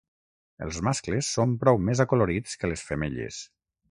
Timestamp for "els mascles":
0.67-1.29